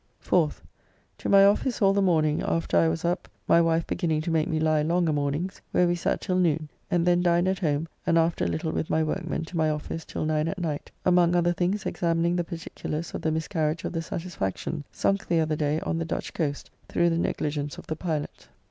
4th. 0.25 0.61
To 1.19 1.29
my 1.29 1.45
office 1.45 1.79
all 1.79 1.93
the 1.93 2.01
morning, 2.01 2.41
after 2.41 2.75
I 2.75 2.87
was 2.87 3.05
up 3.05 3.27
(my 3.47 3.61
wife 3.61 3.85
beginning 3.85 4.21
to 4.21 4.31
make 4.31 4.47
me 4.47 4.59
lie 4.59 4.81
long 4.81 5.07
a 5.07 5.13
mornings), 5.13 5.61
where 5.71 5.85
we 5.87 5.93
sat 5.93 6.21
till 6.21 6.37
noon, 6.39 6.69
and 6.89 7.05
then 7.05 7.21
dined 7.21 7.47
at 7.47 7.59
home, 7.59 7.87
and 8.07 8.17
after 8.17 8.43
a 8.45 8.47
little 8.47 8.71
with 8.71 8.89
my 8.89 9.03
workmen 9.03 9.45
to 9.45 9.55
my 9.57 9.69
office 9.69 10.03
till 10.03 10.25
9 10.25 10.47
at 10.47 10.57
night, 10.57 10.89
among 11.05 11.35
other 11.35 11.53
things 11.53 11.85
examining 11.85 12.35
the 12.35 12.43
particulars 12.43 13.13
of 13.13 13.21
the 13.21 13.29
miscarriage 13.29 13.83
of 13.83 13.93
the 13.93 14.01
Satisfaction, 14.01 14.83
sunk 14.91 15.27
the 15.27 15.39
other 15.39 15.55
day 15.55 15.79
on 15.81 15.99
the 15.99 16.03
Dutch 16.05 16.33
coast 16.33 16.71
through 16.89 17.11
the 17.11 17.19
negligence 17.19 17.77
of 17.77 17.85
the 17.85 17.95
pilott. 17.95 18.47